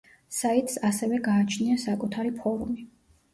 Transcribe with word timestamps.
საიტს 0.35 0.77
ასევე 0.89 1.19
გააჩნია 1.27 1.77
საკუთარი 1.83 2.33
ფორუმი. 2.41 2.89